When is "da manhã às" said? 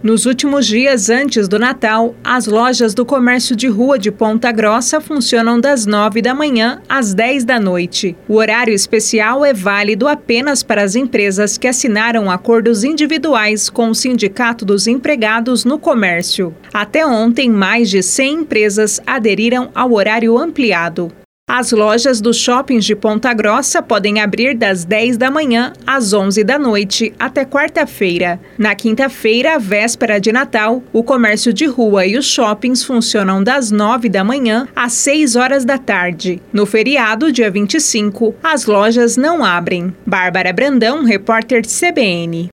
6.22-7.12, 25.16-26.12, 34.10-34.92